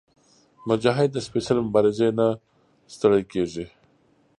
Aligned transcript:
مجاهد 0.67 1.09
د 1.13 1.17
سپېڅلې 1.27 1.61
مبارزې 1.67 2.07
نه 2.19 2.27
ستړی 2.93 3.21
کېږي. 3.31 3.65